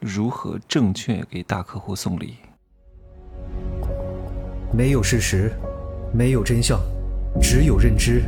[0.00, 2.36] 如何正确给大客户送礼？
[4.72, 5.52] 没有事实，
[6.10, 6.80] 没有真相，
[7.38, 8.22] 只有认知，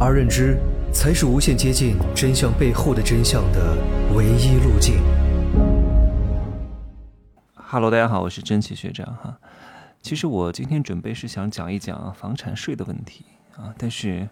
[0.00, 0.56] 而认知
[0.90, 3.76] 才是无限接近真相背后的真相的
[4.16, 5.02] 唯一路径。
[7.56, 9.38] Hello，大家好，我是真奇学长哈。
[10.00, 14.26] 其实我今天准备是想讲一讲房产税的问题啊，但是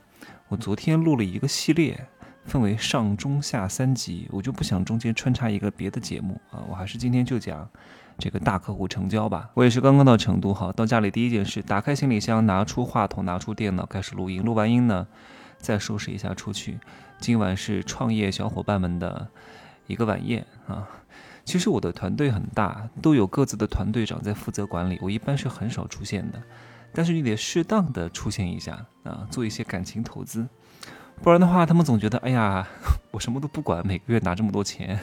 [0.48, 2.06] 我昨天录了一个系列。
[2.44, 7.68] 分为上中下三集，我就不想中间穿插一个别的节目啊，我还是今天就讲
[8.18, 9.50] 这个大客户成交吧。
[9.54, 14.42] 我也是刚刚到成都哈，到家里第一件事，打开行李箱，拿出话筒，拿出电脑，开始录音。
[14.42, 15.06] 录完音呢，
[15.58, 16.78] 再收拾一下出去。
[17.18, 19.28] 今晚是创业小伙伴们的
[19.86, 20.88] 一个晚宴啊。
[21.44, 26.42] 其实我的团队很大，都有各自的团队长在负责管理，我一般是很少出现的。
[26.92, 30.48] 但是你得适当的出现一下啊，做一些感情投资。
[31.22, 32.66] 不然的话，他们总觉得，哎呀，
[33.12, 34.98] 我什么都不管，每个月拿这么多钱，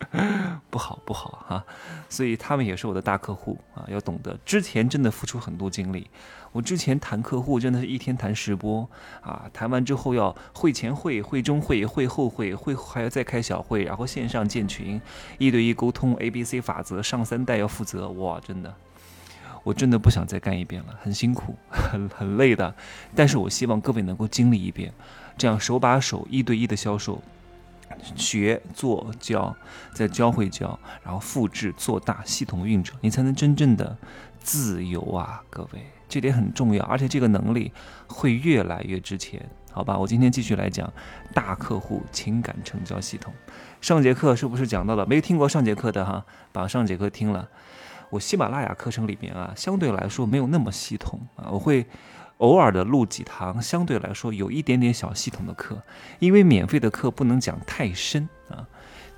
[0.68, 1.64] 不好不好哈。
[2.10, 6.10] 所以他们也是我的大客户啊，要懂得之前真的付出很多精力。
[6.52, 8.86] 我之前谈客户真的是一天谈十波
[9.22, 15.00] 啊，谈完之后要会前会、会中会、会后会、会还要再开小会，然后线上建群，
[15.38, 18.74] 一对一沟通，A B C 法则，上三代要负责，哇，真的，
[19.64, 22.74] 我真的不想再干一遍了，很辛苦， 很很累的。
[23.14, 24.92] 但是我希望各位能够经历一遍。
[25.36, 27.22] 这样手把手一对一的销售，
[28.14, 29.54] 学做教，
[29.92, 33.96] 再教会教，然后复制做大系统运转，你才能真正的
[34.38, 35.42] 自由啊！
[35.50, 37.70] 各位，这点很重要，而且这个能力
[38.06, 39.98] 会越来越值钱，好吧？
[39.98, 40.90] 我今天继续来讲
[41.34, 43.32] 大客户情感成交系统。
[43.80, 45.04] 上节课是不是讲到了？
[45.06, 47.48] 没听过上节课的哈，把上节课听了。
[48.08, 51.86] 我喜马拉雅课程里面啊，相对来说没有那么系统啊，我会。
[52.38, 55.82] 偶尔的录几堂，相对来说有一点点小系统的课，
[56.18, 58.66] 因为免费的课不能讲太深啊，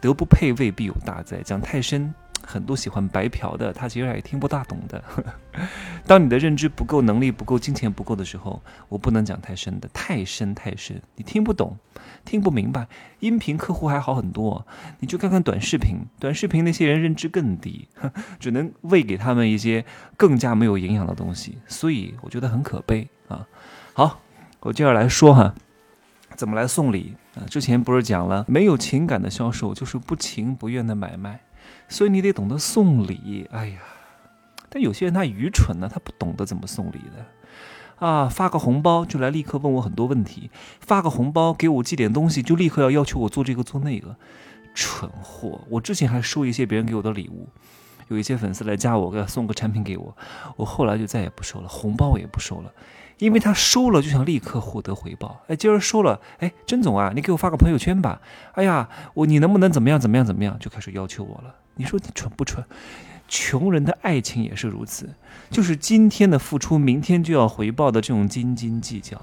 [0.01, 2.15] 德不配位必有大灾，讲太深。
[2.49, 5.05] 很多喜欢白嫖的，他其实也听不大懂的。
[6.07, 11.77] 当你的认知不够、能力不够、金钱不够的时候，我不能讲太深的，太深太深，你听不懂，
[12.25, 12.89] 听不明白。
[13.21, 14.67] 音频客户还好很多，
[15.01, 17.87] 你就看看短视频，短视频那些人认知更低，
[18.41, 19.85] 只能喂给他们一些
[20.17, 23.47] 更加没有营养的东西，所以我觉得很可悲啊。
[23.93, 24.21] 好，
[24.61, 25.55] 我接着来说哈，
[26.35, 27.45] 怎么来送礼啊？
[27.51, 31.41] 之前不是讲了，没有情感的销售就是不情不愿的买卖。
[31.89, 33.81] 所以你得懂得送礼，哎呀，
[34.69, 44.17] 但有些人他愚蠢呢，他不懂得怎么送礼的，啊，发个红包就来立刻问我很多问题，发个红包给我寄点东西就立刻要要求我做这个做那个，
[44.75, 45.63] 蠢货！
[45.71, 47.49] 我之前还收一些别人给我的礼物，
[48.09, 50.17] 有一些粉丝来加我，给他送个产品给我，
[50.57, 52.73] 我后来就再也不收了，红包我也不收了。
[53.19, 58.21] 因为他收了就想立刻获得回报，哎，今儿收了，哎，甄总啊，你给我发个朋友圈吧，
[58.53, 61.53] 哎呀，我你能不能怎么样怎么样怎么样，就开始要求我了。
[61.75, 62.65] 你说你蠢不蠢？
[63.27, 65.13] 穷人的爱情也是如此，
[65.51, 69.21] 就是今天的付出，明天就要回报的这种斤斤计较。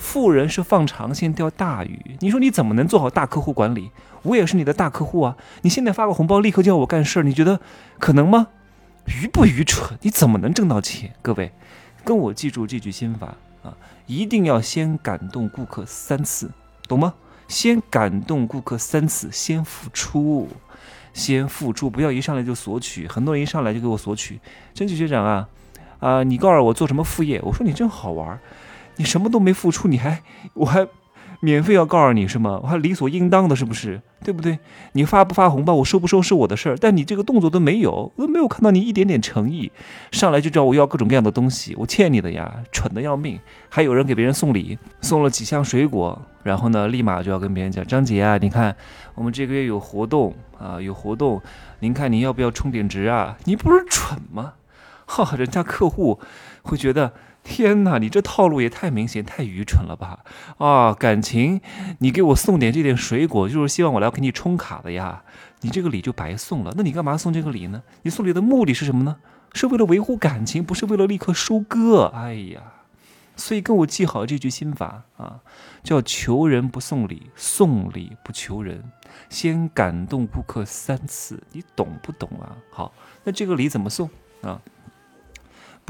[0.00, 3.90] 富人是放长线钓大鱼，你说你怎么能做好大客户管理？
[4.22, 7.60] 我也是你的大客户啊，你现在发个红包立刻叫我干事儿，你觉得
[7.98, 8.48] 可能吗？
[9.06, 9.98] 愚不愚蠢？
[10.00, 11.12] 你怎么能挣到钱？
[11.20, 11.52] 各位。
[12.02, 13.76] 跟我记住这句心法啊！
[14.06, 16.50] 一定要先感动顾客三次，
[16.88, 17.12] 懂吗？
[17.46, 20.48] 先感动顾客三次，先付出，
[21.12, 23.06] 先付出，不要一上来就索取。
[23.06, 24.40] 很多人一上来就给我索取。
[24.72, 25.48] 真奇学长啊，
[25.98, 27.38] 啊，你告诉我做什么副业？
[27.42, 28.40] 我说你真好玩，
[29.00, 30.22] 你什么都没付出，你还
[30.52, 30.86] 我还。
[31.42, 32.60] 免费要告诉你是吗？
[32.62, 34.02] 我还理所应当的，是不是？
[34.22, 34.58] 对不对？
[34.92, 36.76] 你发不发红包，我收不收是我的事儿。
[36.78, 39.72] 但你这个动作都没有，我都没有看到你一点点诚意，
[40.12, 43.40] 上来就找我要各种各样的东西，我欠你的呀，蠢的要命。
[43.70, 48.76] 还有人给别人送礼，送了几箱水果，然后呢，立马就要跟别人讲：张姐啊，你看
[49.14, 51.40] 我们这个月有活动啊，有活动，
[51.78, 53.38] 您看您要不要充点值啊？
[53.44, 54.52] 你不是蠢吗？
[55.10, 56.20] 哈， 人家客户
[56.62, 57.12] 会觉得。
[57.42, 60.26] 天哪，你这套路也太明显、太愚蠢了吧！
[60.58, 61.62] 啊，感情，
[62.00, 65.22] 你给我送点这点水果，就是希望我来给你充卡的呀。
[65.62, 66.74] 你这个礼就白送了。
[66.76, 67.82] 那你干嘛送这个礼呢？
[68.02, 69.16] 你送礼的目的是什么呢？
[69.54, 72.12] 是为了维护感情，不是为了立刻收割。
[72.14, 72.60] 哎呀，
[73.36, 75.40] 所以跟我记好这句心法啊，
[75.82, 78.84] 叫求人不送礼，送礼不求人。
[79.30, 82.52] 先感动顾客三次，你懂不懂啊？
[82.70, 82.92] 好，
[83.24, 84.10] 那这个礼怎么送
[84.42, 84.60] 啊？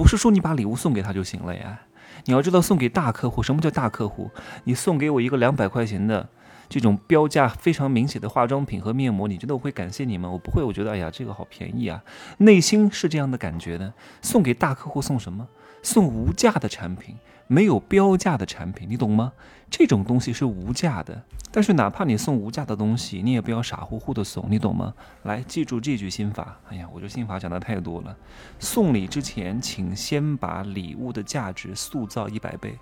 [0.00, 1.78] 不是说你把礼物送给他就行了呀，
[2.24, 4.30] 你要知道送给大客户，什么叫大客户？
[4.64, 6.26] 你送给我一个两百块钱的
[6.70, 10.30] 这种标价非常明显的化妆品和面膜，你觉得我会感谢你吗？
[10.30, 12.02] 我不会，我觉得哎呀，这个好便宜啊，
[12.38, 13.92] 内心是这样的感觉的。
[14.22, 15.46] 送给大客户送什么？
[15.82, 17.14] 送无价的产品，
[17.50, 19.32] 没有标价的产品，你懂吗？
[19.68, 21.20] 这种东西是无价的。
[21.50, 24.94] 但是哪怕你送无价的东西，你也不要傻乎乎的送，你懂吗？
[25.24, 26.56] 来，记住这句心法。
[26.68, 28.16] 哎呀，我这心法讲的太多了。
[28.60, 32.78] 送礼之前，请先把礼物的价值塑造一百倍。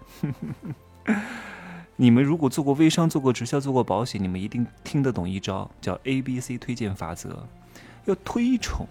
[1.96, 7.42] 你们如果做过微商、做过直销、做过保险，你们一定听得懂一招，叫 A B C 推荐法则。
[8.04, 8.86] 要推崇，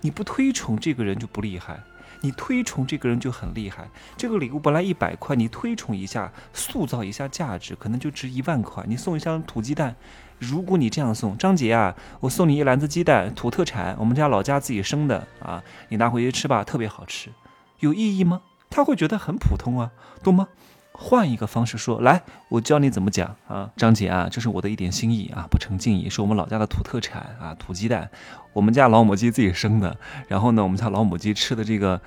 [0.00, 1.80] 你不推崇这个人就不厉害，
[2.20, 3.88] 你推崇这个人就很厉害。
[4.16, 8.84] 这个礼物本来一百块，你推崇一下，塑造一下价值，可能就值一万块。
[8.86, 9.96] 你送一箱土鸡蛋，
[10.38, 17.30] 如果你这样送，张杰啊，我送你一篮子鸡蛋，土特产，我们家老家自己生的啊，你拿回去吃吧，特别好吃，
[17.80, 18.42] 有意义吗？
[18.68, 19.90] 他会觉得很普通啊，
[20.22, 20.48] 懂吗？
[21.02, 28.10] 换一个方式说，来，我教你怎么讲啊，张姐啊，这是我的一点心意啊，不成敬意，是我们老家的土特产啊，土鸡蛋，
[28.52, 29.96] 我们家老母鸡自己生的。
[30.28, 31.98] 然后呢，我们家老母鸡吃的这个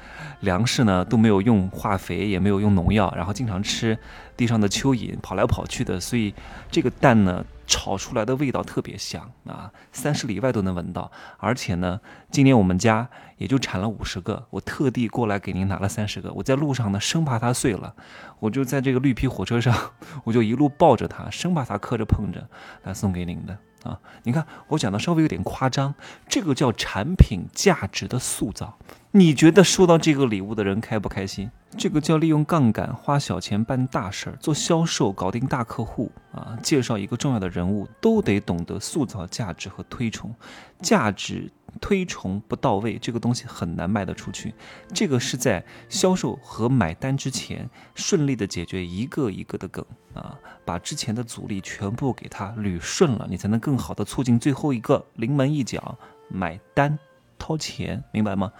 [0.41, 3.97] 粮食呢，都没有用化肥，也没有用农药，然后经常吃
[4.37, 6.31] 地上的蚯蚓，跑来跑去的，所以
[6.69, 7.43] 这个蛋呢。
[7.65, 11.11] 炒出来的味道特别香啊，三十里外都能闻到。
[11.37, 11.99] 而且呢，
[12.31, 16.31] 今年我们家也就产了五十个，我特地过来给您拿了三十个。
[16.33, 17.95] 我在路上呢，生怕它碎了，
[18.39, 19.75] 我就在这个绿皮火车上，
[20.25, 22.47] 我就一路抱着它，生怕它磕着碰着，
[22.83, 23.99] 来送给您的啊。
[24.23, 25.95] 你看我讲的稍微有点夸张，
[26.27, 28.77] 这个叫产品价值的塑造。
[29.15, 31.51] 你觉得收到这个礼物的人开不开心？
[31.77, 36.57] 这个叫利用杠杆花小钱办大事儿，做销售搞定大客户啊！
[36.63, 40.33] 介绍一个重要的人物，都得懂得塑造价值和推崇。
[40.81, 44.51] 价值推崇不到位，这个东西很难卖得出去。
[44.91, 55.95] 这个是在销售和买单之前，顺利的解决一个一个的梗啊，把之前的阻力全部给它捋顺了，你才能更好的促进最后一个临门一脚
[56.29, 56.97] 买单
[57.37, 58.51] 掏钱，明白吗？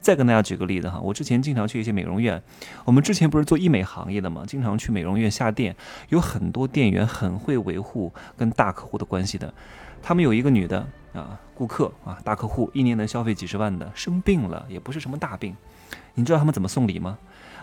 [0.00, 2.42] 再跟大家举个例子哈，我之前经常去一些美容院，
[2.84, 5.74] 我们之前不是做医美行业的嘛，经常去美容院下店，
[6.08, 9.52] 有很多店员很会维护跟大客户的关系的。
[10.00, 15.56] 他们有一个女的啊，顾客啊，大客户，一年能消费几十万的，生病了也不是什么大病，
[16.14, 17.18] 你知道他们怎么送礼吗？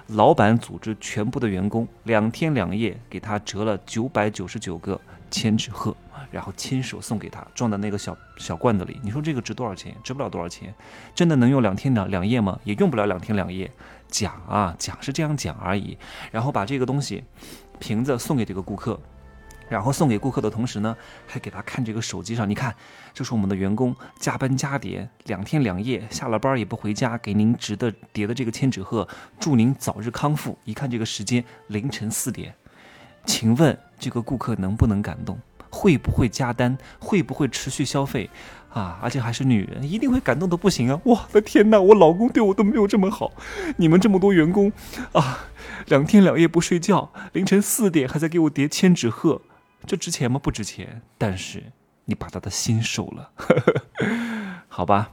[0.07, 4.99] 老板组织全部的员工两天两夜给他折了九百九十九个
[5.29, 5.95] 千纸鹤。
[6.31, 8.99] 然后亲手送给他，装在那个小小罐子里。
[9.01, 9.95] 你说这个值多少钱？
[10.03, 10.73] 值不了多少钱。
[11.13, 12.59] 真的能用两天两两夜吗？
[12.65, 13.71] 也用不了两天两夜。
[14.09, 15.97] 讲啊讲是这样讲而已。
[16.31, 17.23] 然后把这个东西
[17.79, 18.99] 瓶子送给这个顾客，
[19.69, 20.95] 然后送给顾客的同时呢，
[21.27, 22.49] 还给他看这个手机上。
[22.49, 22.75] 你看，
[23.13, 29.07] 这是我们的员工加班加点，两天两夜，下了班也不回家，给您值的叠的这个千纸鹤，
[29.39, 30.57] 祝您早日康复。
[30.65, 32.53] 一看这个时间，凌晨四点，
[33.25, 35.37] 请问这个顾客能不能感动？
[35.69, 36.77] 会不会加单？
[36.99, 38.29] 会不会持续消费？
[38.69, 40.99] 啊，而且还是女人，一定会感动的不行啊！
[41.05, 43.31] 我的天哪，我老公对我都没有这么好。
[43.77, 44.71] 你们这么多员工
[45.13, 45.45] 啊，
[45.87, 49.41] 两天两夜不睡觉，凌晨四点还在给我叠千纸鹤，
[49.85, 50.39] 这值钱吗？
[50.39, 51.01] 不值钱。
[51.17, 51.71] 但是
[52.05, 53.31] 你把他的心收了，
[54.67, 55.11] 好吧？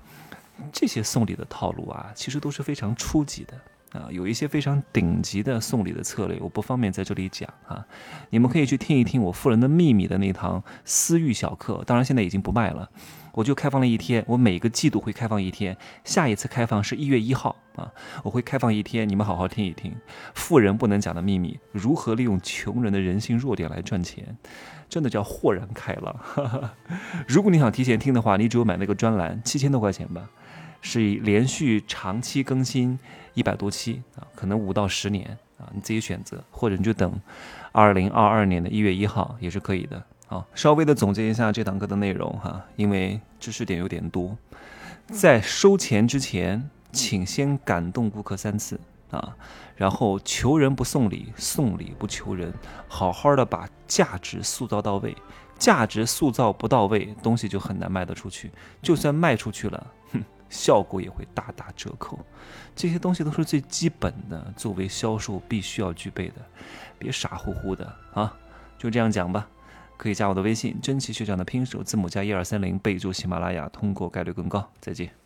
[0.72, 3.60] 这些送礼的套路啊，其实都是非常初级的。
[3.92, 7.84] 啊，有一些非常顶级的送礼的策略，我不方便在这里讲啊。
[8.30, 12.88] 你们可以去听一听我富人的秘密的那堂私域小课，当然现在已经不卖了。
[13.34, 17.90] 我就开放了一天，我每个季度会开放一天，下一次开放是一月一号啊，
[18.22, 19.94] 我会开放一天，你们好好听一听。
[20.34, 24.36] 富人不能讲的秘密，如何利用穷人的人性弱点来赚钱，
[24.86, 26.14] 真的叫豁然开朗。
[27.26, 30.28] 如果你想提前听的话，你只有买那个专栏，七千多块钱吧。
[30.82, 32.98] 是连续长期更新
[33.32, 37.18] 一百多期啊，可能五到十年啊，你自己选择，或者你就等
[37.70, 40.02] 二零二二年的一月一号也是可以的。
[40.26, 44.36] 好，稍微的总结一下这堂课的内容哈，因为知识点有点多，
[45.06, 48.80] 在收钱之前，请先感动顾客三次
[49.10, 49.36] 啊，
[49.76, 52.52] 然后求人不送礼，送礼不求人，
[52.88, 55.16] 好好的把价值塑造到位，
[55.58, 58.50] 价值塑造不到位，东西就很难卖得出去，
[58.82, 60.22] 就算卖出去了，哼。
[60.52, 62.18] 效果也会大打折扣，
[62.76, 66.34] 这些东西都是最基本的，作为销售必须要具备的，
[66.98, 68.36] 别傻乎乎的啊！
[68.76, 69.48] 就这样讲吧，
[69.96, 74.70] 可以加我的微信，真奇学长的拼手字母加一二三零，备注喜马拉雅，通过概率更高。
[74.78, 75.21] 再见。